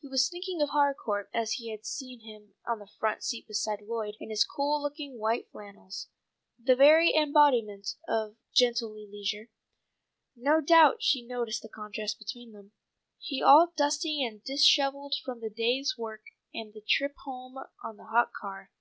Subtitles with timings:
[0.00, 3.80] He was thinking of Harcourt as he had seen him on the front seat beside
[3.80, 6.08] Lloyd, in his cool looking white flannels,
[6.58, 9.48] the very embodiment of gentlemanly leisure.
[10.34, 12.72] No doubt she noticed the contrast between them,
[13.20, 18.06] he all dusty and dishevelled from his day's work and the trip home on the
[18.06, 18.72] hot car.